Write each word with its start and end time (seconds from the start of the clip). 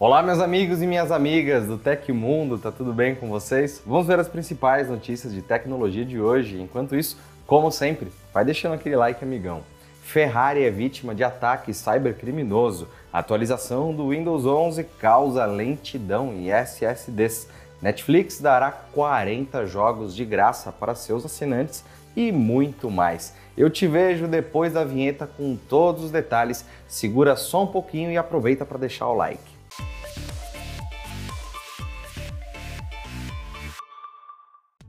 Olá, 0.00 0.22
meus 0.22 0.38
amigos 0.38 0.80
e 0.80 0.86
minhas 0.86 1.10
amigas 1.10 1.66
do 1.66 1.76
Tecmundo, 1.76 2.56
tá 2.56 2.70
tudo 2.70 2.92
bem 2.92 3.16
com 3.16 3.28
vocês? 3.28 3.82
Vamos 3.84 4.06
ver 4.06 4.20
as 4.20 4.28
principais 4.28 4.88
notícias 4.88 5.34
de 5.34 5.42
tecnologia 5.42 6.04
de 6.04 6.20
hoje. 6.20 6.62
Enquanto 6.62 6.94
isso, 6.94 7.18
como 7.44 7.68
sempre, 7.72 8.12
vai 8.32 8.44
deixando 8.44 8.76
aquele 8.76 8.94
like, 8.94 9.24
amigão. 9.24 9.64
Ferrari 10.04 10.62
é 10.62 10.70
vítima 10.70 11.16
de 11.16 11.24
ataque 11.24 11.74
cybercriminoso. 11.74 12.86
atualização 13.12 13.92
do 13.92 14.10
Windows 14.10 14.46
11 14.46 14.84
causa 15.00 15.44
lentidão 15.46 16.32
em 16.32 16.48
SSDs. 16.48 17.48
Netflix 17.82 18.40
dará 18.40 18.70
40 18.70 19.66
jogos 19.66 20.14
de 20.14 20.24
graça 20.24 20.70
para 20.70 20.94
seus 20.94 21.24
assinantes 21.24 21.84
e 22.14 22.30
muito 22.30 22.88
mais. 22.88 23.34
Eu 23.56 23.68
te 23.68 23.88
vejo 23.88 24.28
depois 24.28 24.74
da 24.74 24.84
vinheta 24.84 25.26
com 25.26 25.56
todos 25.56 26.04
os 26.04 26.12
detalhes. 26.12 26.64
Segura 26.86 27.34
só 27.34 27.64
um 27.64 27.66
pouquinho 27.66 28.12
e 28.12 28.16
aproveita 28.16 28.64
para 28.64 28.78
deixar 28.78 29.08
o 29.08 29.14
like. 29.14 29.57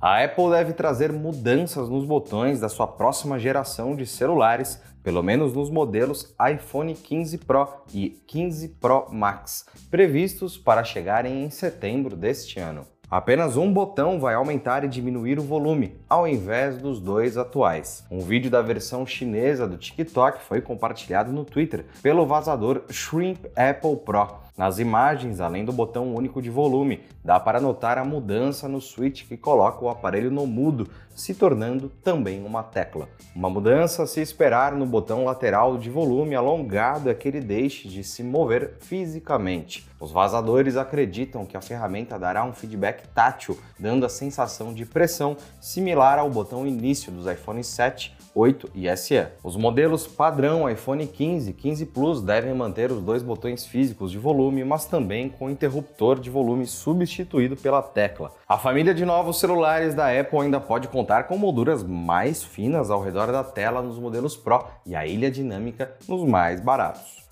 A 0.01 0.23
Apple 0.23 0.49
deve 0.51 0.71
trazer 0.71 1.11
mudanças 1.11 1.89
nos 1.89 2.05
botões 2.05 2.61
da 2.61 2.69
sua 2.69 2.87
próxima 2.87 3.37
geração 3.37 3.97
de 3.97 4.05
celulares, 4.05 4.81
pelo 5.03 5.21
menos 5.21 5.53
nos 5.53 5.69
modelos 5.69 6.33
iPhone 6.49 6.93
15 6.93 7.39
Pro 7.39 7.67
e 7.93 8.11
15 8.25 8.69
Pro 8.79 9.07
Max, 9.11 9.65
previstos 9.91 10.57
para 10.57 10.85
chegarem 10.85 11.43
em 11.43 11.49
setembro 11.49 12.15
deste 12.15 12.61
ano. 12.61 12.87
Apenas 13.11 13.57
um 13.57 13.73
botão 13.73 14.21
vai 14.21 14.35
aumentar 14.35 14.85
e 14.85 14.87
diminuir 14.87 15.37
o 15.37 15.43
volume, 15.43 15.99
ao 16.07 16.25
invés 16.25 16.77
dos 16.77 17.01
dois 17.01 17.35
atuais. 17.35 18.05
Um 18.09 18.19
vídeo 18.19 18.49
da 18.49 18.61
versão 18.61 19.05
chinesa 19.05 19.67
do 19.67 19.77
TikTok 19.77 20.43
foi 20.43 20.61
compartilhado 20.61 21.33
no 21.33 21.43
Twitter 21.43 21.85
pelo 22.01 22.25
vazador 22.25 22.83
Shrimp 22.89 23.47
Apple 23.53 23.97
Pro. 23.97 24.48
Nas 24.59 24.77
imagens, 24.77 25.39
além 25.39 25.63
do 25.63 25.71
botão 25.71 26.13
único 26.13 26.41
de 26.41 26.49
volume, 26.49 26.99
dá 27.23 27.39
para 27.39 27.61
notar 27.61 27.97
a 27.97 28.03
mudança 28.03 28.67
no 28.67 28.81
switch 28.81 29.25
que 29.25 29.37
coloca 29.37 29.85
o 29.85 29.87
aparelho 29.87 30.29
no 30.29 30.45
mudo, 30.45 30.85
se 31.15 31.33
tornando 31.33 31.87
também 32.03 32.43
uma 32.43 32.61
tecla. 32.61 33.07
Uma 33.33 33.49
mudança 33.49 34.05
se 34.05 34.19
esperar 34.19 34.73
no 34.73 34.85
botão 34.85 35.23
lateral 35.23 35.77
de 35.77 35.89
volume 35.89 36.35
alongado 36.35 37.09
é 37.09 37.13
que 37.13 37.29
ele 37.29 37.39
deixe 37.39 37.87
de 37.87 38.03
se 38.03 38.21
mover 38.21 38.75
fisicamente. 38.81 39.87
Os 39.97 40.11
vazadores 40.11 40.75
acreditam 40.75 41.45
que 41.45 41.55
a 41.55 41.61
ferramenta 41.61 42.19
dará 42.19 42.43
um 42.43 42.51
feedback 42.51 43.07
tátil, 43.07 43.57
dando 43.79 44.05
a 44.05 44.09
sensação 44.09 44.73
de 44.73 44.85
pressão 44.85 45.37
similar 45.61 46.19
ao 46.19 46.29
botão 46.29 46.67
início 46.67 47.13
dos 47.13 47.27
iPhone 47.27 47.63
7 47.63 48.18
8 48.33 48.69
e 48.73 48.97
SE. 48.97 49.27
Os 49.43 49.55
modelos 49.55 50.07
padrão 50.07 50.69
iPhone 50.69 51.05
15 51.05 51.49
e 51.49 51.53
15 51.53 51.85
Plus 51.87 52.21
devem 52.21 52.53
manter 52.53 52.91
os 52.91 53.01
dois 53.01 53.23
botões 53.23 53.65
físicos 53.65 54.11
de 54.11 54.17
volume, 54.17 54.63
mas 54.63 54.85
também 54.85 55.29
com 55.29 55.49
interruptor 55.49 56.19
de 56.19 56.29
volume 56.29 56.65
substituído 56.65 57.55
pela 57.55 57.81
tecla. 57.81 58.31
A 58.47 58.57
família 58.57 58.93
de 58.93 59.05
novos 59.05 59.39
celulares 59.39 59.93
da 59.93 60.07
Apple 60.07 60.39
ainda 60.39 60.59
pode 60.59 60.87
contar 60.87 61.23
com 61.23 61.37
molduras 61.37 61.83
mais 61.83 62.43
finas 62.43 62.89
ao 62.89 63.01
redor 63.01 63.31
da 63.31 63.43
tela 63.43 63.81
nos 63.81 63.97
modelos 63.97 64.35
Pro 64.35 64.65
e 64.85 64.95
a 64.95 65.05
ilha 65.05 65.29
dinâmica 65.29 65.93
nos 66.07 66.27
mais 66.27 66.61
baratos. 66.61 67.28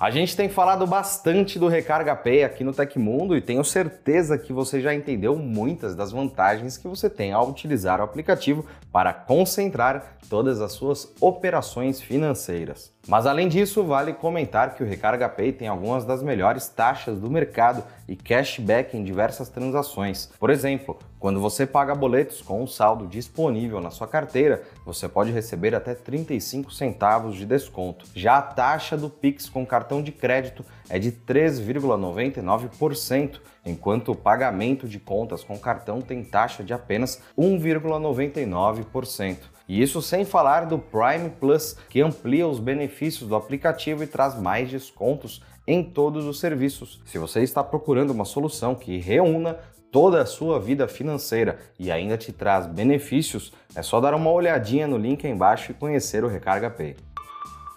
A 0.00 0.10
gente 0.10 0.36
tem 0.36 0.48
falado 0.48 0.86
bastante 0.86 1.58
do 1.58 1.68
Recarga 1.68 2.16
Pay 2.16 2.42
aqui 2.42 2.64
no 2.64 2.72
Tecmundo 2.72 3.36
e 3.36 3.40
tenho 3.40 3.64
certeza 3.64 4.36
que 4.36 4.52
você 4.52 4.80
já 4.80 4.92
entendeu 4.92 5.36
muitas 5.36 5.94
das 5.94 6.10
vantagens 6.10 6.76
que 6.76 6.88
você 6.88 7.08
tem 7.08 7.32
ao 7.32 7.48
utilizar 7.48 8.00
o 8.00 8.02
aplicativo 8.02 8.66
para 8.90 9.12
concentrar 9.12 10.16
todas 10.28 10.60
as 10.60 10.72
suas 10.72 11.12
operações 11.20 12.00
financeiras. 12.00 12.92
Mas 13.06 13.26
além 13.26 13.48
disso, 13.48 13.84
vale 13.84 14.12
comentar 14.12 14.74
que 14.74 14.82
o 14.82 14.86
Recarga 14.86 15.28
Pay 15.28 15.52
tem 15.52 15.68
algumas 15.68 16.04
das 16.04 16.22
melhores 16.22 16.68
taxas 16.68 17.20
do 17.20 17.30
mercado 17.30 17.84
e 18.08 18.16
cashback 18.16 18.96
em 18.96 19.04
diversas 19.04 19.48
transações. 19.48 20.30
Por 20.38 20.50
exemplo, 20.50 20.98
quando 21.22 21.38
você 21.38 21.64
paga 21.64 21.94
boletos 21.94 22.42
com 22.42 22.60
um 22.60 22.66
saldo 22.66 23.06
disponível 23.06 23.80
na 23.80 23.92
sua 23.92 24.08
carteira, 24.08 24.64
você 24.84 25.08
pode 25.08 25.30
receber 25.30 25.72
até 25.72 25.94
35 25.94 26.74
centavos 26.74 27.36
de 27.36 27.46
desconto. 27.46 28.06
Já 28.12 28.38
a 28.38 28.42
taxa 28.42 28.96
do 28.96 29.08
Pix 29.08 29.48
com 29.48 29.64
cartão 29.64 30.02
de 30.02 30.10
crédito 30.10 30.64
é 30.90 30.98
de 30.98 31.12
3,99%, 31.12 33.40
enquanto 33.64 34.10
o 34.10 34.16
pagamento 34.16 34.88
de 34.88 34.98
contas 34.98 35.44
com 35.44 35.56
cartão 35.56 36.00
tem 36.00 36.24
taxa 36.24 36.64
de 36.64 36.74
apenas 36.74 37.22
1,99%. 37.38 39.36
E 39.68 39.80
isso 39.80 40.02
sem 40.02 40.24
falar 40.24 40.66
do 40.66 40.76
Prime 40.76 41.30
Plus, 41.38 41.76
que 41.88 42.00
amplia 42.00 42.48
os 42.48 42.58
benefícios 42.58 43.28
do 43.28 43.36
aplicativo 43.36 44.02
e 44.02 44.08
traz 44.08 44.36
mais 44.36 44.68
descontos 44.68 45.40
em 45.68 45.84
todos 45.84 46.24
os 46.24 46.40
serviços. 46.40 47.00
Se 47.04 47.16
você 47.16 47.44
está 47.44 47.62
procurando 47.62 48.10
uma 48.10 48.24
solução 48.24 48.74
que 48.74 48.98
reúna 48.98 49.56
toda 49.92 50.22
a 50.22 50.26
sua 50.26 50.58
vida 50.58 50.88
financeira 50.88 51.58
e 51.78 51.92
ainda 51.92 52.16
te 52.16 52.32
traz 52.32 52.66
benefícios, 52.66 53.52
é 53.76 53.82
só 53.82 54.00
dar 54.00 54.14
uma 54.14 54.30
olhadinha 54.30 54.88
no 54.88 54.96
link 54.96 55.22
embaixo 55.28 55.70
e 55.70 55.74
conhecer 55.74 56.24
o 56.24 56.28
Recarga 56.28 56.70
Pay. 56.70 56.96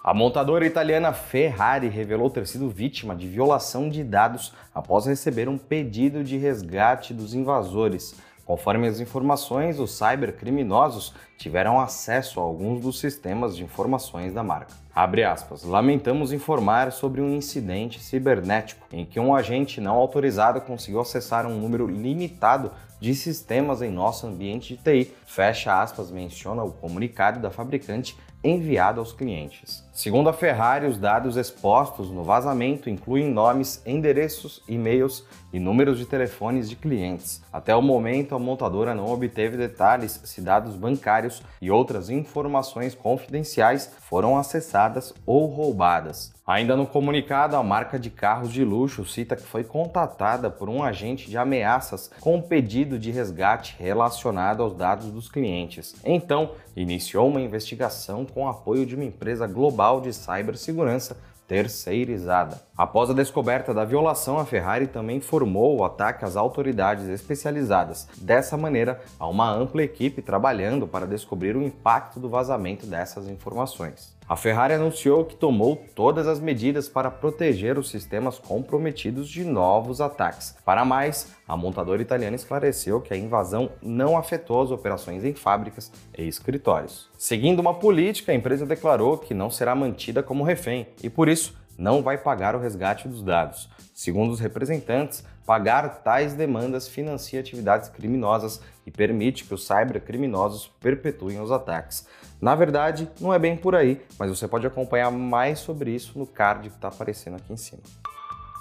A 0.02 0.14
montadora 0.14 0.64
italiana 0.64 1.12
Ferrari 1.12 1.88
revelou 1.88 2.30
ter 2.30 2.46
sido 2.46 2.70
vítima 2.70 3.14
de 3.14 3.28
violação 3.28 3.90
de 3.90 4.02
dados 4.02 4.54
após 4.74 5.04
receber 5.04 5.46
um 5.46 5.58
pedido 5.58 6.24
de 6.24 6.38
resgate 6.38 7.12
dos 7.12 7.34
invasores. 7.34 8.14
Conforme 8.46 8.86
as 8.86 9.00
informações, 9.00 9.80
os 9.80 9.98
cybercriminosos 9.98 11.12
tiveram 11.36 11.80
acesso 11.80 12.38
a 12.38 12.44
alguns 12.44 12.80
dos 12.80 13.00
sistemas 13.00 13.56
de 13.56 13.64
informações 13.64 14.32
da 14.32 14.44
marca. 14.44 14.72
Abre 14.94 15.24
aspas, 15.24 15.64
lamentamos 15.64 16.32
informar 16.32 16.92
sobre 16.92 17.20
um 17.20 17.34
incidente 17.34 18.00
cibernético 18.00 18.86
em 18.92 19.04
que 19.04 19.18
um 19.18 19.34
agente 19.34 19.80
não 19.80 19.96
autorizado 19.96 20.60
conseguiu 20.60 21.00
acessar 21.00 21.44
um 21.44 21.58
número 21.58 21.88
limitado 21.88 22.70
de 23.00 23.14
sistemas 23.16 23.82
em 23.82 23.90
nosso 23.90 24.28
ambiente 24.28 24.76
de 24.76 24.82
TI. 24.82 25.12
Fecha 25.26 25.82
aspas, 25.82 26.10
menciona 26.10 26.62
o 26.62 26.72
comunicado 26.72 27.40
da 27.40 27.50
fabricante 27.50 28.16
enviado 28.46 29.00
aos 29.00 29.12
clientes. 29.12 29.84
Segundo 29.92 30.28
a 30.28 30.32
Ferrari, 30.32 30.86
os 30.86 30.98
dados 30.98 31.36
expostos 31.36 32.10
no 32.10 32.22
vazamento 32.22 32.88
incluem 32.88 33.28
nomes, 33.28 33.82
endereços, 33.84 34.62
e-mails 34.68 35.24
e 35.52 35.58
números 35.58 35.98
de 35.98 36.06
telefones 36.06 36.68
de 36.68 36.76
clientes. 36.76 37.42
Até 37.52 37.74
o 37.74 37.82
momento, 37.82 38.34
a 38.34 38.38
montadora 38.38 38.94
não 38.94 39.10
obteve 39.10 39.56
detalhes 39.56 40.20
se 40.24 40.40
dados 40.40 40.76
bancários 40.76 41.42
e 41.60 41.70
outras 41.70 42.10
informações 42.10 42.94
confidenciais 42.94 43.92
foram 44.00 44.38
acessadas 44.38 45.12
ou 45.24 45.46
roubadas. 45.46 46.35
Ainda 46.46 46.76
no 46.76 46.86
comunicado, 46.86 47.56
a 47.56 47.62
marca 47.64 47.98
de 47.98 48.08
carros 48.08 48.52
de 48.52 48.64
luxo 48.64 49.04
cita 49.04 49.34
que 49.34 49.42
foi 49.42 49.64
contatada 49.64 50.48
por 50.48 50.68
um 50.68 50.80
agente 50.80 51.28
de 51.28 51.36
ameaças 51.36 52.08
com 52.20 52.36
um 52.36 52.40
pedido 52.40 53.00
de 53.00 53.10
resgate 53.10 53.74
relacionado 53.76 54.62
aos 54.62 54.72
dados 54.72 55.10
dos 55.10 55.28
clientes. 55.28 55.96
Então, 56.04 56.52
iniciou 56.76 57.26
uma 57.28 57.40
investigação 57.40 58.24
com 58.24 58.48
apoio 58.48 58.86
de 58.86 58.94
uma 58.94 59.04
empresa 59.04 59.44
global 59.48 60.00
de 60.00 60.12
cibersegurança 60.12 61.16
terceirizada. 61.48 62.62
Após 62.76 63.10
a 63.10 63.14
descoberta 63.14 63.74
da 63.74 63.84
violação, 63.84 64.38
a 64.38 64.44
Ferrari 64.44 64.86
também 64.86 65.16
informou 65.16 65.76
o 65.76 65.84
ataque 65.84 66.24
às 66.24 66.36
autoridades 66.36 67.08
especializadas. 67.08 68.08
Dessa 68.18 68.56
maneira, 68.56 69.00
há 69.18 69.26
uma 69.26 69.50
ampla 69.50 69.82
equipe 69.82 70.22
trabalhando 70.22 70.86
para 70.86 71.08
descobrir 71.08 71.56
o 71.56 71.62
impacto 71.62 72.20
do 72.20 72.28
vazamento 72.28 72.86
dessas 72.86 73.28
informações. 73.28 74.15
A 74.28 74.34
Ferrari 74.34 74.74
anunciou 74.74 75.24
que 75.24 75.36
tomou 75.36 75.76
todas 75.94 76.26
as 76.26 76.40
medidas 76.40 76.88
para 76.88 77.12
proteger 77.12 77.78
os 77.78 77.88
sistemas 77.88 78.40
comprometidos 78.40 79.28
de 79.28 79.44
novos 79.44 80.00
ataques. 80.00 80.56
Para 80.64 80.84
mais, 80.84 81.32
a 81.46 81.56
montadora 81.56 82.02
italiana 82.02 82.34
esclareceu 82.34 83.00
que 83.00 83.14
a 83.14 83.16
invasão 83.16 83.70
não 83.80 84.18
afetou 84.18 84.62
as 84.62 84.72
operações 84.72 85.24
em 85.24 85.32
fábricas 85.32 85.92
e 86.18 86.26
escritórios. 86.26 87.08
Seguindo 87.16 87.60
uma 87.60 87.74
política, 87.74 88.32
a 88.32 88.34
empresa 88.34 88.66
declarou 88.66 89.16
que 89.16 89.32
não 89.32 89.48
será 89.48 89.76
mantida 89.76 90.24
como 90.24 90.42
refém 90.42 90.88
e, 91.04 91.08
por 91.08 91.28
isso, 91.28 91.56
não 91.78 92.02
vai 92.02 92.18
pagar 92.18 92.56
o 92.56 92.60
resgate 92.60 93.06
dos 93.06 93.22
dados. 93.22 93.68
Segundo 93.94 94.32
os 94.32 94.40
representantes, 94.40 95.24
pagar 95.46 96.02
tais 96.02 96.34
demandas 96.34 96.88
financia 96.88 97.38
atividades 97.38 97.88
criminosas 97.88 98.60
e 98.84 98.90
permite 98.90 99.44
que 99.44 99.54
os 99.54 99.64
cybercriminosos 99.64 100.66
perpetuem 100.80 101.40
os 101.40 101.52
ataques. 101.52 102.06
Na 102.40 102.54
verdade, 102.54 103.08
não 103.20 103.32
é 103.32 103.38
bem 103.38 103.56
por 103.56 103.74
aí, 103.74 104.02
mas 104.18 104.28
você 104.28 104.48
pode 104.48 104.66
acompanhar 104.66 105.10
mais 105.10 105.60
sobre 105.60 105.92
isso 105.92 106.18
no 106.18 106.26
card 106.26 106.68
que 106.68 106.74
está 106.74 106.88
aparecendo 106.88 107.36
aqui 107.36 107.52
em 107.52 107.56
cima. 107.56 107.82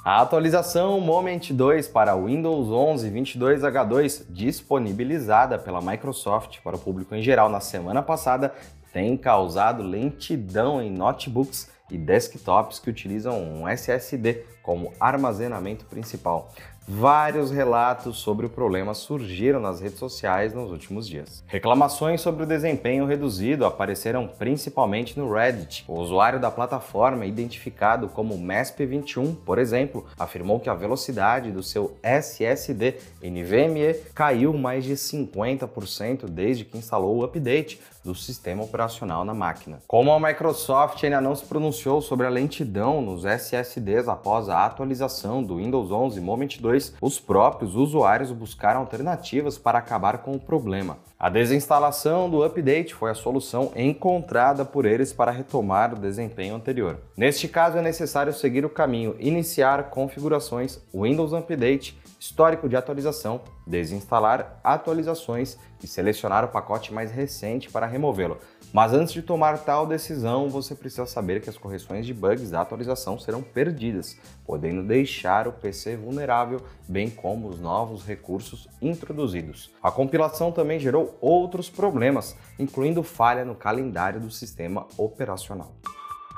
A 0.06 0.22
atualização 0.22 1.00
Moment 1.02 1.50
2 1.52 1.88
para 1.88 2.16
Windows 2.16 2.70
11 2.70 3.10
22H2, 3.10 4.26
disponibilizada 4.30 5.58
pela 5.58 5.82
Microsoft 5.82 6.60
para 6.64 6.76
o 6.76 6.80
público 6.80 7.16
em 7.16 7.24
geral 7.24 7.50
na 7.50 7.60
semana 7.60 8.04
passada, 8.04 8.54
tem 8.94 9.18
causado 9.18 9.82
lentidão 9.82 10.80
em 10.80 10.92
notebooks 10.92 11.72
e 11.90 11.98
desktops 11.98 12.78
que 12.78 12.90
utilizam 12.90 13.42
um 13.42 13.68
SSD 13.68 14.44
como 14.62 14.94
armazenamento 15.00 15.86
principal. 15.86 16.52
Vários 16.88 17.50
relatos 17.50 18.20
sobre 18.20 18.46
o 18.46 18.50
problema 18.50 18.94
surgiram 18.94 19.60
nas 19.60 19.82
redes 19.82 19.98
sociais 19.98 20.54
nos 20.54 20.70
últimos 20.70 21.08
dias. 21.08 21.44
Reclamações 21.48 22.22
sobre 22.22 22.44
o 22.44 22.46
desempenho 22.46 23.08
reduzido 23.08 23.66
apareceram 23.66 24.28
principalmente 24.28 25.18
no 25.18 25.34
Reddit. 25.34 25.84
O 25.88 25.94
usuário 25.94 26.40
da 26.40 26.52
plataforma, 26.52 27.26
identificado 27.26 28.08
como 28.08 28.38
MESP21, 28.38 29.36
por 29.44 29.58
exemplo, 29.58 30.06
afirmou 30.20 30.60
que 30.60 30.70
a 30.70 30.76
velocidade 30.76 31.52
do 31.52 31.64
seu 31.64 31.98
SSD 32.04 32.98
NVMe 33.20 33.96
caiu 34.14 34.54
mais 34.54 34.84
de 34.86 34.94
50% 34.94 36.30
desde 36.30 36.66
que 36.66 36.78
instalou 36.78 37.18
o 37.18 37.24
update 37.24 37.82
do 38.06 38.16
sistema 38.16 38.64
operacional 38.64 39.26
na 39.26 39.34
máquina. 39.34 39.80
Como 39.88 40.14
a 40.14 40.20
Microsoft 40.20 41.04
ainda 41.04 41.20
não 41.20 41.36
se 41.36 41.44
pronunciou 41.44 42.02
sobre 42.02 42.26
a 42.26 42.30
lentidão 42.30 43.02
nos 43.02 43.26
SSDs 43.26 44.08
após 44.08 44.48
a 44.48 44.66
atualização 44.66 45.44
do 45.44 45.58
Windows 45.58 45.92
11 45.92 46.22
Moment 46.22 46.58
2, 46.60 46.96
os 47.02 47.20
próprios 47.20 47.76
usuários 47.76 48.32
buscaram 48.32 48.82
alternativas 48.82 49.58
para 49.58 49.80
acabar 49.80 50.20
com 50.20 50.34
o 50.34 50.40
problema. 50.40 50.98
A 51.18 51.30
desinstalação 51.30 52.30
do 52.30 52.44
update 52.44 52.94
foi 52.94 53.10
a 53.10 53.16
solução 53.16 53.72
encontrada 53.76 54.64
por 54.64 54.86
eles 54.86 55.12
para 55.12 55.32
retomar 55.32 55.94
o 55.94 56.00
desempenho 56.00 56.56
anterior. 56.56 57.00
Neste 57.18 57.48
caso, 57.48 57.78
é 57.78 57.82
necessário 57.82 58.32
seguir 58.32 58.66
o 58.66 58.70
caminho 58.70 59.16
iniciar 59.18 59.90
configurações, 59.90 60.80
Windows 60.94 61.34
Update, 61.34 61.98
histórico 62.20 62.68
de 62.68 62.76
atualização, 62.76 63.42
desinstalar 63.66 64.60
atualizações 64.64 65.58
e 65.84 65.88
selecionar 65.88 66.44
o 66.44 66.50
pacote 66.50 66.94
mais 66.94 67.12
recente 67.12 67.70
para 67.70 67.86
removê-lo. 67.86 68.38
Mas 68.74 68.94
antes 68.94 69.14
de 69.14 69.22
tomar 69.22 69.60
tal 69.60 69.86
decisão, 69.88 70.50
você 70.50 70.76
precisa 70.76 71.06
saber 71.06 71.42
que 71.42 71.50
as 71.50 71.58
correções 71.58 72.06
de 72.06 72.14
bugs 72.14 72.52
da 72.52 72.62
atualização 72.62 73.18
serão 73.18 73.42
perdidas, 73.42 74.18
podendo 74.46 74.84
deixar 74.84 75.48
o 75.48 75.54
PC 75.54 75.96
vulnerável, 75.96 76.62
bem 76.88 77.10
como 77.10 77.48
os 77.48 77.60
novos 77.60 78.06
recursos 78.06 78.68
introduzidos. 78.82 79.72
A 79.82 79.92
compilação 79.92 80.52
também 80.52 80.80
gerou 80.80 81.18
outros 81.22 81.70
problemas, 81.70 82.36
incluindo 82.60 83.02
falha 83.04 83.46
no 83.46 83.56
calendário 83.56 84.20
do 84.20 84.32
sistema 84.32 84.88
operacional. 84.98 85.74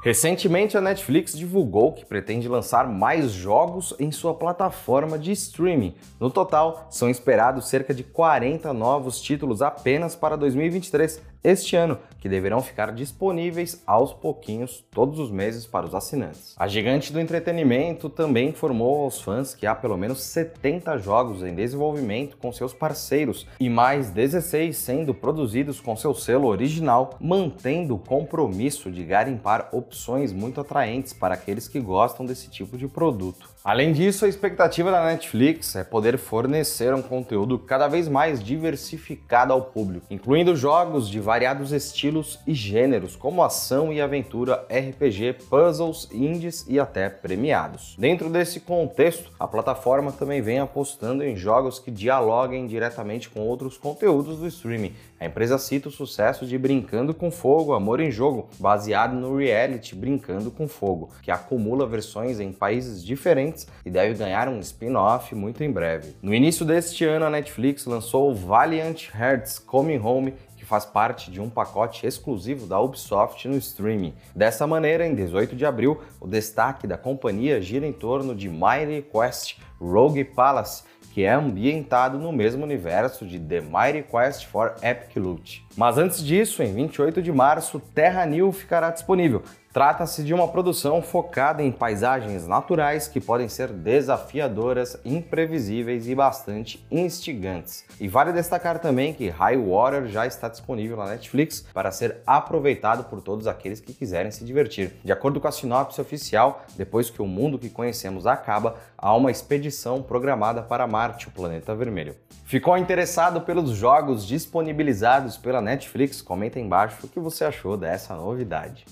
Recentemente, 0.04 0.78
a 0.78 0.82
Netflix 0.82 1.38
divulgou 1.38 1.92
que 1.92 2.06
pretende 2.06 2.48
lançar 2.48 2.88
mais 2.88 3.32
jogos 3.32 3.96
em 4.00 4.12
sua 4.12 4.34
plataforma 4.34 5.18
de 5.18 5.32
streaming. 5.32 5.96
No 6.20 6.30
total, 6.30 6.88
são 6.90 7.10
esperados 7.10 7.68
cerca 7.68 7.94
de 7.94 8.04
40 8.04 8.72
novos 8.74 9.20
títulos 9.20 9.62
apenas 9.62 10.16
para 10.16 10.38
2023, 10.38 11.22
este 11.44 11.76
ano, 11.76 11.98
que 12.20 12.28
deverão 12.28 12.62
ficar 12.62 12.92
disponíveis 12.92 13.82
aos 13.86 14.14
pouquinhos 14.14 14.84
todos 14.92 15.20
os 15.20 15.32
meses 15.32 15.66
para 15.66 15.86
os 15.86 15.96
assinantes. 15.96 16.56
A 16.58 16.68
gigante 16.68 17.14
do 17.14 17.20
entretenimento 17.20 18.10
também 18.10 18.50
informou 18.50 19.04
aos 19.04 19.22
fãs 19.22 19.54
que 19.54 19.66
há 19.66 19.74
pelo 19.74 19.98
menos 19.98 20.22
70 20.22 20.98
jogos 20.98 21.44
em 21.44 21.56
desenvolvimento 21.56 22.38
com 22.38 22.52
seus 22.52 22.74
parceiros 22.74 23.48
e 23.60 23.70
mais 23.70 24.10
16 24.10 24.76
sendo 24.76 25.14
produzidos 25.14 25.80
com 25.80 25.96
seu 25.96 26.14
selo 26.14 26.48
original, 26.48 27.18
mantendo 27.20 27.96
o 27.96 28.00
compromisso 28.00 28.92
de 28.92 29.04
garimpar 29.04 29.70
opções 29.72 30.34
muito 30.34 30.60
atraentes 30.60 31.14
para 31.14 31.36
aqueles 31.36 31.68
que 31.68 31.80
gostam 31.80 32.26
desse 32.26 32.50
tipo 32.50 32.78
de 32.78 32.88
produto. 32.88 33.58
Além 33.64 33.92
disso, 33.92 34.24
a 34.24 34.30
expectativa 34.30 34.90
da 34.90 35.04
Netflix 35.04 35.76
é 35.76 35.84
poder 35.84 36.18
fornecer 36.18 36.94
um 36.94 37.02
conteúdo 37.02 37.60
cada 37.60 37.88
vez 37.90 38.08
mais 38.08 38.42
diversificado 38.42 39.52
ao 39.52 39.62
público, 39.62 40.06
incluindo 40.10 40.56
jogos 40.56 41.10
de 41.10 41.20
variados 41.28 41.74
estilos 41.74 42.40
e 42.48 42.54
gêneros, 42.54 43.18
como 43.18 43.44
ação 43.44 43.92
e 43.92 44.00
aventura, 44.00 44.66
RPG, 44.70 45.34
puzzles, 45.50 46.08
indies 46.10 46.66
e 46.70 46.80
até 46.80 47.10
premiados. 47.10 47.98
Dentro 48.00 48.30
desse 48.30 48.62
contexto, 48.62 49.30
a 49.38 49.46
plataforma 49.46 50.10
também 50.14 50.42
vem 50.42 50.60
apostando 50.60 51.26
em 51.26 51.36
jogos 51.36 51.80
que 51.80 51.92
dialoguem 51.92 52.66
diretamente 52.66 53.30
com 53.30 53.42
outros 53.42 53.78
conteúdos 53.78 54.38
do 54.38 54.48
streaming. 54.48 54.94
A 55.20 55.26
empresa 55.26 55.58
cita 55.58 55.90
o 55.90 55.92
sucesso 55.92 56.46
de 56.46 56.58
Brincando 56.58 57.14
com 57.14 57.30
Fogo, 57.30 57.74
Amor 57.74 58.00
em 58.00 58.12
Jogo, 58.12 58.48
baseado 58.60 59.14
no 59.14 59.36
reality 59.36 59.96
Brincando 59.96 60.50
com 60.50 60.68
Fogo, 60.68 61.10
que 61.24 61.32
acumula 61.32 61.88
versões 61.88 62.40
em 62.40 62.54
países 62.54 63.04
diferentes 63.04 63.68
e 63.84 63.90
deve 63.90 64.14
ganhar 64.14 64.48
um 64.48 64.60
spin-off 64.60 65.34
muito 65.34 65.64
em 65.64 65.72
breve. 65.72 66.16
No 66.22 66.34
início 66.34 66.64
deste 66.64 67.04
ano, 67.04 67.26
a 67.26 67.30
Netflix 67.32 67.86
lançou 67.86 68.34
Valiant 68.34 69.10
Hearts 69.14 69.58
Coming 69.58 69.98
Home 69.98 70.34
faz 70.68 70.86
parte 70.86 71.32
de 71.32 71.40
um 71.40 71.50
pacote 71.50 72.06
exclusivo 72.06 72.68
da 72.68 72.80
Ubisoft 72.80 73.48
no 73.48 73.56
streaming. 73.56 74.14
Dessa 74.36 74.68
maneira, 74.68 75.08
em 75.08 75.16
18 75.16 75.56
de 75.56 75.66
abril, 75.66 76.02
o 76.20 76.28
destaque 76.28 76.86
da 76.86 76.98
companhia 76.98 77.62
gira 77.62 77.88
em 77.88 77.94
torno 77.94 78.36
de 78.36 78.50
Mighty 78.50 79.08
Quest 79.10 79.60
Rogue 79.80 80.26
Palace, 80.26 80.84
que 81.14 81.24
é 81.24 81.32
ambientado 81.32 82.20
no 82.20 82.32
mesmo 82.34 82.64
universo 82.64 83.26
de 83.26 83.40
The 83.40 83.62
Mighty 83.62 84.04
Quest 84.04 84.46
for 84.48 84.76
Epic 84.84 85.16
Loot. 85.16 85.66
Mas 85.76 85.98
antes 85.98 86.24
disso, 86.24 86.62
em 86.62 86.74
28 86.74 87.22
de 87.22 87.32
março, 87.32 87.80
Terra 87.80 88.26
New 88.26 88.52
ficará 88.52 88.92
disponível, 88.92 89.42
Trata-se 89.74 90.24
de 90.24 90.34
uma 90.34 90.48
produção 90.48 91.02
focada 91.02 91.62
em 91.62 91.72
paisagens 91.72 92.48
naturais 92.48 93.08
que 93.08 93.20
podem 93.20 93.48
ser 93.48 93.68
desafiadoras, 93.68 94.98
imprevisíveis 95.06 96.08
e 96.08 96.16
bastante 96.16 96.84
instigantes. 96.90 97.86
E 98.00 98.08
vale 98.08 98.34
destacar 98.34 98.80
também 98.80 99.14
que 99.14 99.30
High 99.30 99.58
Water 99.58 100.08
já 100.08 100.26
está 100.26 100.48
disponível 100.48 100.98
na 100.98 101.08
Netflix 101.08 101.66
para 101.74 101.92
ser 101.92 102.18
aproveitado 102.26 103.04
por 103.04 103.22
todos 103.22 103.46
aqueles 103.46 103.80
que 103.80 103.94
quiserem 103.94 104.32
se 104.32 104.44
divertir. 104.44 104.94
De 105.04 105.12
acordo 105.12 105.40
com 105.40 105.48
a 105.48 105.52
sinopse 105.52 106.02
oficial, 106.02 106.66
depois 106.76 107.10
que 107.10 107.22
o 107.22 107.28
mundo 107.28 107.60
que 107.60 107.70
conhecemos 107.70 108.26
acaba, 108.26 108.76
há 108.98 109.14
uma 109.14 109.30
expedição 109.30 110.02
programada 110.02 110.64
para 110.64 110.88
Marte, 110.88 111.28
o 111.28 111.32
planeta 111.32 111.76
vermelho. 111.76 112.16
Ficou 112.46 112.78
interessado 112.78 113.42
pelos 113.42 113.72
jogos 113.72 114.26
disponibilizados 114.26 115.38
pela 115.38 115.62
Netflix? 115.62 116.22
Comenta 116.22 116.60
embaixo 116.60 117.06
o 117.06 117.10
que 117.10 117.20
você 117.20 117.44
achou 117.44 117.76
dessa 117.76 118.16
novidade. 118.16 118.86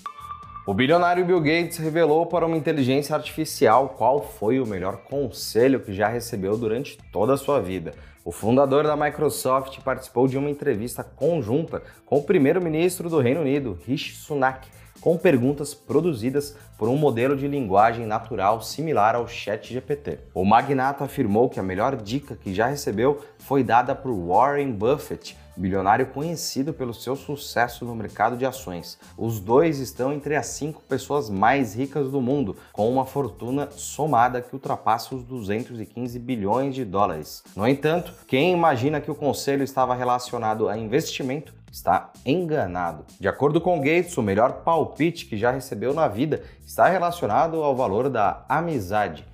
O 0.66 0.74
bilionário 0.74 1.24
Bill 1.24 1.40
Gates 1.40 1.78
revelou 1.78 2.26
para 2.26 2.44
uma 2.44 2.56
inteligência 2.56 3.14
artificial 3.14 3.90
qual 3.90 4.20
foi 4.20 4.58
o 4.58 4.66
melhor 4.66 4.96
conselho 5.08 5.78
que 5.78 5.92
já 5.92 6.08
recebeu 6.08 6.56
durante 6.56 6.98
toda 7.12 7.34
a 7.34 7.36
sua 7.36 7.60
vida. 7.60 7.94
O 8.24 8.32
fundador 8.32 8.82
da 8.82 8.96
Microsoft 8.96 9.78
participou 9.84 10.26
de 10.26 10.36
uma 10.36 10.50
entrevista 10.50 11.04
conjunta 11.04 11.84
com 12.04 12.18
o 12.18 12.24
primeiro-ministro 12.24 13.08
do 13.08 13.20
Reino 13.20 13.42
Unido, 13.42 13.78
Rishi 13.86 14.16
Sunak, 14.16 14.66
com 15.00 15.16
perguntas 15.16 15.72
produzidas 15.72 16.56
por 16.76 16.88
um 16.88 16.96
modelo 16.96 17.36
de 17.36 17.46
linguagem 17.46 18.04
natural 18.04 18.60
similar 18.60 19.14
ao 19.14 19.28
ChatGPT. 19.28 20.18
O 20.34 20.44
magnata 20.44 21.04
afirmou 21.04 21.48
que 21.48 21.60
a 21.60 21.62
melhor 21.62 21.94
dica 21.94 22.34
que 22.34 22.52
já 22.52 22.66
recebeu 22.66 23.20
foi 23.38 23.62
dada 23.62 23.94
por 23.94 24.10
Warren 24.12 24.72
Buffett, 24.72 25.36
bilionário 25.56 26.06
conhecido 26.06 26.72
pelo 26.72 26.92
seu 26.92 27.16
sucesso 27.16 27.84
no 27.84 27.94
mercado 27.94 28.36
de 28.36 28.44
ações. 28.44 28.98
Os 29.16 29.40
dois 29.40 29.78
estão 29.78 30.12
entre 30.12 30.36
as 30.36 30.46
cinco 30.46 30.82
pessoas 30.82 31.30
mais 31.30 31.74
ricas 31.74 32.10
do 32.10 32.20
mundo, 32.20 32.56
com 32.72 32.90
uma 32.90 33.06
fortuna 33.06 33.70
somada 33.70 34.40
que 34.40 34.54
ultrapassa 34.54 35.14
os 35.14 35.22
215 35.24 36.18
bilhões 36.18 36.74
de 36.74 36.84
dólares. 36.84 37.42
No 37.54 37.66
entanto, 37.66 38.12
quem 38.26 38.52
imagina 38.52 39.00
que 39.00 39.10
o 39.10 39.14
conselho 39.14 39.62
estava 39.62 39.94
relacionado 39.94 40.68
a 40.68 40.76
investimento 40.76 41.54
está 41.76 42.10
enganado. 42.24 43.04
De 43.20 43.28
acordo 43.28 43.60
com 43.60 43.78
Gates, 43.78 44.16
o 44.16 44.22
melhor 44.22 44.62
palpite 44.62 45.26
que 45.26 45.36
já 45.36 45.50
recebeu 45.50 45.92
na 45.92 46.08
vida 46.08 46.42
está 46.66 46.88
relacionado 46.88 47.62
ao 47.62 47.76
valor 47.76 48.10
da 48.10 48.44
amizade. 48.48 49.24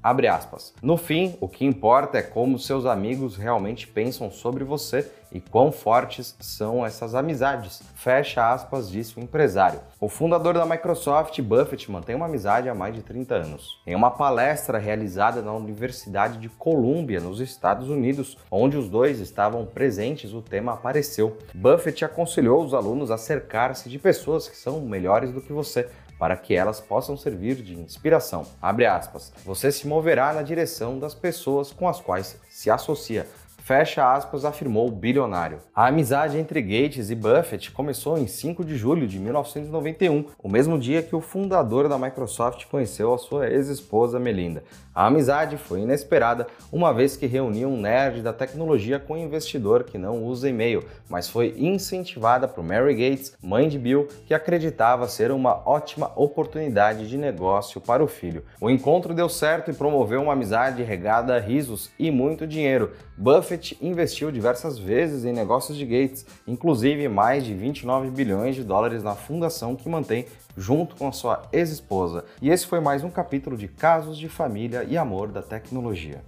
No 0.83 0.99
fim, 0.99 1.35
o 1.41 1.49
que 1.49 1.65
importa 1.65 2.19
é 2.19 2.23
como 2.23 2.59
seus 2.59 2.85
amigos 2.85 3.37
realmente 3.37 3.89
pensam 3.89 4.31
sobre 4.31 4.63
você 4.65 5.11
e 5.33 5.41
quão 5.41 5.73
fortes 5.73 6.37
são 6.41 6.85
essas 6.85 7.15
amizades. 7.15 7.83
Fecha 7.95 8.53
aspas, 8.53 8.91
disse 8.91 9.19
o 9.19 9.23
empresário. 9.23 9.81
O 9.99 10.11
fundador 10.11 10.53
da 10.53 10.67
Microsoft, 10.67 11.41
Buffett, 11.41 11.91
mantém 11.91 12.15
uma 12.15 12.27
amizade 12.27 12.69
há 12.69 12.75
mais 12.75 12.95
de 12.95 13.01
30 13.01 13.35
anos. 13.35 13.81
Em 13.87 13.95
uma 13.95 14.11
palestra 14.11 14.77
realizada 14.77 15.41
na 15.41 15.55
Universidade 15.55 16.37
de 16.37 16.51
Columbia, 16.51 17.19
nos 17.19 17.41
Estados 17.41 17.89
Unidos, 17.89 18.37
onde 18.51 18.77
os 18.77 18.91
dois 18.91 19.21
estavam 19.21 19.65
presentes, 19.65 20.35
o 20.35 20.43
tema 20.43 20.75
apareceu. 20.75 21.39
Buffett 21.55 22.05
aconselhou 22.05 22.63
os 22.63 22.75
alunos 22.75 23.11
a 23.11 23.17
cercar-se 23.17 23.89
de 23.89 23.99
pessoas 23.99 24.47
que 24.47 24.57
são 24.57 24.83
melhores 24.83 25.33
do 25.33 25.41
que 25.41 25.53
você 25.53 25.89
para 26.23 26.37
que 26.37 26.55
elas 26.55 26.81
possam 26.81 27.17
servir 27.17 27.57
de 27.57 27.75
inspiração. 27.75 28.47
Abre 28.63 28.87
aspas. 28.87 29.33
Você 29.45 29.73
se 29.73 29.89
moverá 29.89 30.33
na 30.33 30.41
direção 30.41 30.97
das 30.97 31.17
pessoas 31.17 31.73
com 31.73 31.89
as 31.89 32.01
quais 32.01 32.39
se 32.49 32.71
associa. 32.71 33.27
fecha 33.59 34.15
aspas, 34.15 34.45
afirmou 34.45 34.87
o 34.87 34.93
bilionário. 34.93 35.59
A 35.75 35.89
amizade 35.89 36.39
entre 36.39 36.63
Gates 36.63 37.11
e 37.11 37.17
Buffett 37.17 37.73
começou 37.73 38.17
em 38.17 38.29
5 38.29 38.65
de 38.65 38.77
julho 38.77 39.09
de 39.09 39.19
1991, 39.19 40.27
o 40.39 40.49
mesmo 40.49 40.79
dia 40.79 41.03
que 41.03 41.17
o 41.17 41.21
fundador 41.21 41.89
da 41.89 41.99
Microsoft 41.99 42.67
conheceu 42.67 43.13
a 43.13 43.19
sua 43.19 43.49
ex-esposa 43.49 44.21
Melinda. 44.21 44.63
A 44.95 45.07
amizade 45.07 45.57
foi 45.57 45.81
inesperada, 45.81 46.47
uma 46.71 46.93
vez 46.93 47.17
que 47.17 47.25
reuniu 47.25 47.71
um 47.71 47.81
nerd 47.81 48.21
da 48.21 48.31
tecnologia 48.31 48.99
com 48.99 49.15
um 49.15 49.25
investidor 49.25 49.85
que 49.85 49.97
não 49.97 50.23
usa 50.23 50.51
e-mail, 50.51 50.85
mas 51.09 51.31
foi 51.31 51.55
incentivada 51.57 52.47
por 52.47 52.63
Mary 52.63 52.95
Gates, 52.95 53.33
mãe 53.43 53.71
de 53.71 53.79
Bill, 53.79 54.07
que 54.27 54.35
acreditava 54.35 55.09
ser 55.09 55.31
uma 55.31 55.67
ótima 55.67 56.13
oportunidade 56.15 57.09
de 57.09 57.17
negócio 57.17 57.81
para 57.81 58.05
o 58.05 58.07
filho. 58.07 58.45
O 58.61 58.69
encontro 58.69 59.15
deu 59.15 59.31
certo 59.31 59.71
e 59.71 59.75
promoveu 59.75 60.21
uma 60.21 60.35
amizade 60.35 60.83
regada 60.83 61.37
a 61.37 61.41
risos 61.41 61.91
e 61.99 62.11
muito 62.11 62.47
dinheiro. 62.47 62.93
Buffett 63.17 63.79
investiu 63.81 64.31
diversas 64.31 64.79
vezes 64.79 65.25
em 65.25 65.33
negócios 65.33 65.79
de 65.79 65.87
Gates, 65.87 66.27
inclusive 66.47 67.09
mais 67.09 67.45
de 67.45 67.55
29 67.55 68.11
bilhões 68.11 68.57
de 68.57 68.63
dólares 68.63 69.03
na 69.03 69.15
fundação 69.15 69.75
que 69.75 69.89
mantém 69.89 70.27
junto 70.57 70.97
com 70.97 71.09
a 71.09 71.13
sua 71.13 71.43
ex-esposa. 71.53 72.25
E 72.41 72.51
esse 72.51 72.67
foi 72.67 72.81
mais 72.81 73.03
um 73.05 73.11
capítulo 73.11 73.57
de 73.57 73.69
Casos 73.69 74.17
de 74.17 74.29
Família 74.29 74.85
e 74.85 74.97
Amor 74.97 75.29
da 75.29 75.43
Tecnologia. 75.43 76.23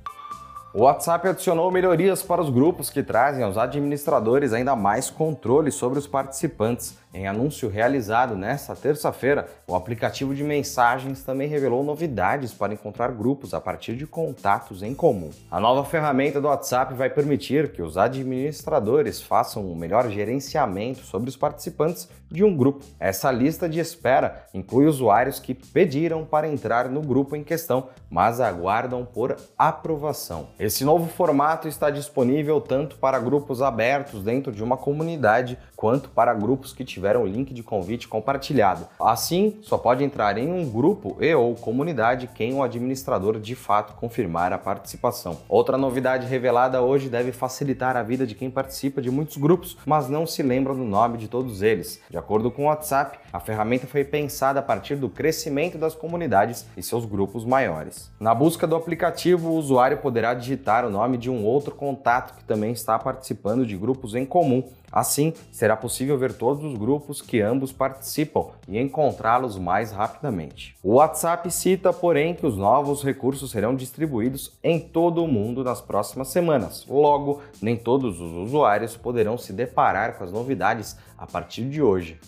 O 0.74 0.82
WhatsApp 0.82 1.28
adicionou 1.28 1.70
melhorias 1.70 2.22
para 2.22 2.42
os 2.42 2.50
grupos 2.50 2.90
que 2.90 3.00
trazem 3.00 3.44
aos 3.44 3.56
administradores 3.56 4.52
ainda 4.52 4.74
mais 4.74 5.08
controle 5.08 5.70
sobre 5.70 6.00
os 6.00 6.06
participantes. 6.08 6.98
Em 7.14 7.28
anúncio 7.28 7.68
realizado 7.68 8.34
nesta 8.34 8.74
terça-feira, 8.74 9.46
o 9.68 9.76
aplicativo 9.76 10.34
de 10.34 10.42
mensagens 10.42 11.22
também 11.22 11.46
revelou 11.46 11.84
novidades 11.84 12.52
para 12.52 12.74
encontrar 12.74 13.12
grupos 13.12 13.54
a 13.54 13.60
partir 13.60 13.94
de 13.94 14.04
contatos 14.04 14.82
em 14.82 14.92
comum. 14.92 15.30
A 15.48 15.60
nova 15.60 15.84
ferramenta 15.84 16.40
do 16.40 16.48
WhatsApp 16.48 16.92
vai 16.94 17.08
permitir 17.08 17.70
que 17.70 17.80
os 17.80 17.96
administradores 17.96 19.22
façam 19.22 19.64
um 19.64 19.76
melhor 19.76 20.10
gerenciamento 20.10 21.02
sobre 21.02 21.28
os 21.28 21.36
participantes 21.36 22.08
de 22.28 22.42
um 22.42 22.56
grupo. 22.56 22.84
Essa 22.98 23.30
lista 23.30 23.68
de 23.68 23.78
espera 23.78 24.46
inclui 24.52 24.86
usuários 24.86 25.38
que 25.38 25.54
pediram 25.54 26.24
para 26.24 26.48
entrar 26.48 26.88
no 26.88 27.00
grupo 27.00 27.36
em 27.36 27.44
questão, 27.44 27.90
mas 28.10 28.40
aguardam 28.40 29.04
por 29.04 29.36
aprovação. 29.56 30.48
Esse 30.58 30.84
novo 30.84 31.08
formato 31.08 31.68
está 31.68 31.90
disponível 31.90 32.60
tanto 32.60 32.96
para 32.96 33.20
grupos 33.20 33.62
abertos 33.62 34.24
dentro 34.24 34.50
de 34.50 34.64
uma 34.64 34.76
comunidade 34.76 35.56
quanto 35.76 36.08
para 36.08 36.34
grupos 36.34 36.72
que 36.72 36.84
tiveram 36.84 37.03
o 37.20 37.26
link 37.26 37.52
de 37.52 37.62
convite 37.62 38.08
compartilhado. 38.08 38.86
Assim, 38.98 39.58
só 39.62 39.76
pode 39.76 40.02
entrar 40.02 40.38
em 40.38 40.50
um 40.50 40.68
grupo 40.68 41.16
e 41.20 41.34
ou 41.34 41.54
comunidade 41.54 42.30
quem 42.34 42.54
o 42.54 42.62
administrador 42.62 43.38
de 43.38 43.54
fato 43.54 43.94
confirmar 43.94 44.52
a 44.52 44.58
participação. 44.58 45.38
Outra 45.48 45.76
novidade 45.76 46.26
revelada 46.26 46.80
hoje 46.80 47.08
deve 47.08 47.32
facilitar 47.32 47.96
a 47.96 48.02
vida 48.02 48.26
de 48.26 48.34
quem 48.34 48.50
participa 48.50 49.02
de 49.02 49.10
muitos 49.10 49.36
grupos, 49.36 49.76
mas 49.84 50.08
não 50.08 50.26
se 50.26 50.42
lembra 50.42 50.74
do 50.74 50.84
nome 50.84 51.18
de 51.18 51.28
todos 51.28 51.62
eles. 51.62 52.00
De 52.08 52.16
acordo 52.16 52.50
com 52.50 52.62
o 52.62 52.66
WhatsApp, 52.66 53.18
a 53.32 53.40
ferramenta 53.40 53.86
foi 53.86 54.04
pensada 54.04 54.60
a 54.60 54.62
partir 54.62 54.96
do 54.96 55.08
crescimento 55.08 55.76
das 55.76 55.94
comunidades 55.94 56.66
e 56.76 56.82
seus 56.82 57.04
grupos 57.04 57.44
maiores. 57.44 58.10
Na 58.18 58.34
busca 58.34 58.66
do 58.66 58.76
aplicativo, 58.76 59.50
o 59.50 59.56
usuário 59.56 59.98
poderá 59.98 60.34
digitar 60.34 60.84
o 60.86 60.90
nome 60.90 61.18
de 61.18 61.30
um 61.30 61.44
outro 61.44 61.74
contato 61.74 62.36
que 62.36 62.44
também 62.44 62.72
está 62.72 62.98
participando 62.98 63.66
de 63.66 63.76
grupos 63.76 64.14
em 64.14 64.24
comum 64.24 64.62
Assim, 64.94 65.32
será 65.50 65.76
possível 65.76 66.16
ver 66.16 66.34
todos 66.34 66.62
os 66.62 66.78
grupos 66.78 67.20
que 67.20 67.40
ambos 67.40 67.72
participam 67.72 68.50
e 68.68 68.78
encontrá-los 68.78 69.58
mais 69.58 69.90
rapidamente. 69.90 70.76
O 70.84 70.94
WhatsApp 70.94 71.50
cita, 71.50 71.92
porém, 71.92 72.32
que 72.32 72.46
os 72.46 72.56
novos 72.56 73.02
recursos 73.02 73.50
serão 73.50 73.74
distribuídos 73.74 74.56
em 74.62 74.78
todo 74.78 75.24
o 75.24 75.26
mundo 75.26 75.64
nas 75.64 75.80
próximas 75.80 76.28
semanas. 76.28 76.86
Logo, 76.88 77.42
nem 77.60 77.76
todos 77.76 78.20
os 78.20 78.32
usuários 78.46 78.96
poderão 78.96 79.36
se 79.36 79.52
deparar 79.52 80.16
com 80.16 80.22
as 80.22 80.30
novidades 80.30 80.96
a 81.18 81.26
partir 81.26 81.68
de 81.68 81.82
hoje. 81.82 82.20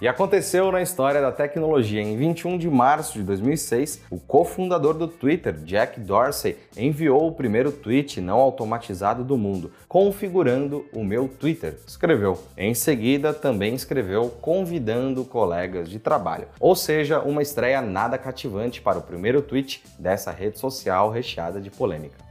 E 0.00 0.08
aconteceu 0.08 0.72
na 0.72 0.82
história 0.82 1.20
da 1.20 1.30
tecnologia. 1.30 2.02
Em 2.02 2.16
21 2.16 2.58
de 2.58 2.68
março 2.68 3.14
de 3.14 3.22
2006, 3.22 4.02
o 4.10 4.18
cofundador 4.18 4.94
do 4.94 5.06
Twitter, 5.06 5.54
Jack 5.64 6.00
Dorsey, 6.00 6.56
enviou 6.76 7.28
o 7.28 7.32
primeiro 7.32 7.70
tweet 7.70 8.20
não 8.20 8.38
automatizado 8.38 9.22
do 9.22 9.38
mundo, 9.38 9.70
configurando 9.88 10.84
o 10.92 11.04
meu 11.04 11.28
Twitter. 11.28 11.78
Escreveu. 11.86 12.38
Em 12.58 12.74
seguida, 12.74 13.32
também 13.32 13.74
escreveu 13.74 14.28
convidando 14.40 15.24
colegas 15.24 15.88
de 15.88 16.00
trabalho. 16.00 16.48
Ou 16.58 16.74
seja, 16.74 17.20
uma 17.20 17.40
estreia 17.40 17.80
nada 17.80 18.18
cativante 18.18 18.82
para 18.82 18.98
o 18.98 19.02
primeiro 19.02 19.40
tweet 19.40 19.82
dessa 19.96 20.32
rede 20.32 20.58
social 20.58 21.10
recheada 21.10 21.60
de 21.60 21.70
polêmica. 21.70 22.23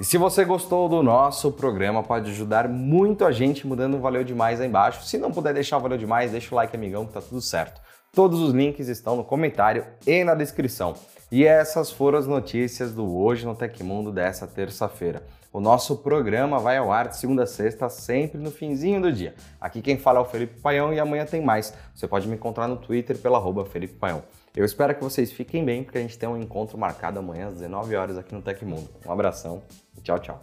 E 0.00 0.04
se 0.04 0.16
você 0.16 0.44
gostou 0.44 0.88
do 0.88 1.02
nosso 1.02 1.50
programa, 1.50 2.04
pode 2.04 2.30
ajudar 2.30 2.68
muito 2.68 3.24
a 3.24 3.32
gente 3.32 3.66
mudando 3.66 3.96
o 3.96 4.00
Valeu 4.00 4.22
Demais 4.22 4.60
aí 4.60 4.68
embaixo. 4.68 5.04
Se 5.04 5.18
não 5.18 5.32
puder 5.32 5.52
deixar 5.52 5.76
o 5.76 5.80
Valeu 5.80 5.98
Demais, 5.98 6.30
deixa 6.30 6.54
o 6.54 6.56
like, 6.56 6.76
amigão, 6.76 7.04
que 7.04 7.14
tá 7.14 7.20
tudo 7.20 7.40
certo. 7.40 7.80
Todos 8.12 8.38
os 8.38 8.54
links 8.54 8.86
estão 8.86 9.16
no 9.16 9.24
comentário 9.24 9.84
e 10.06 10.22
na 10.22 10.36
descrição. 10.36 10.94
E 11.32 11.44
essas 11.44 11.90
foram 11.90 12.16
as 12.16 12.28
notícias 12.28 12.92
do 12.92 13.12
Hoje 13.12 13.44
no 13.44 13.56
Tecmundo 13.56 14.12
dessa 14.12 14.46
terça-feira. 14.46 15.24
O 15.52 15.58
nosso 15.58 15.96
programa 15.96 16.60
vai 16.60 16.76
ao 16.76 16.92
ar 16.92 17.08
de 17.08 17.16
segunda 17.16 17.42
a 17.42 17.46
sexta, 17.46 17.88
sempre 17.88 18.38
no 18.38 18.52
finzinho 18.52 19.02
do 19.02 19.12
dia. 19.12 19.34
Aqui 19.60 19.82
quem 19.82 19.98
fala 19.98 20.20
é 20.20 20.22
o 20.22 20.24
Felipe 20.24 20.60
Paião 20.60 20.94
e 20.94 21.00
amanhã 21.00 21.26
tem 21.26 21.42
mais. 21.42 21.74
Você 21.92 22.06
pode 22.06 22.28
me 22.28 22.36
encontrar 22.36 22.68
no 22.68 22.76
Twitter 22.76 23.18
pela 23.18 23.38
arroba 23.38 23.64
Felipe 23.64 23.94
Paião. 23.94 24.22
Eu 24.54 24.64
espero 24.64 24.94
que 24.94 25.02
vocês 25.02 25.32
fiquem 25.32 25.64
bem, 25.64 25.82
porque 25.84 25.98
a 25.98 26.00
gente 26.00 26.18
tem 26.18 26.28
um 26.28 26.36
encontro 26.36 26.76
marcado 26.76 27.18
amanhã 27.18 27.48
às 27.48 27.54
19 27.54 27.96
horas 27.96 28.18
aqui 28.18 28.34
no 28.34 28.42
Tecmundo. 28.42 28.88
Um 29.06 29.12
abração 29.12 29.62
tchau, 30.02 30.18
tchau. 30.18 30.40